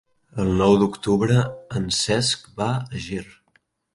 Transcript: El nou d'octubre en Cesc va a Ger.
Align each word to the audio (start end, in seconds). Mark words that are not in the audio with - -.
El 0.43 0.47
nou 0.61 0.77
d'octubre 0.83 1.43
en 1.81 1.85
Cesc 1.99 2.49
va 2.61 2.71
a 2.79 3.03
Ger. 3.09 3.23